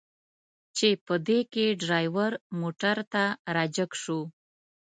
[0.77, 3.23] چې په دې کې ډریور موټر ته
[3.55, 4.19] را جګ شو.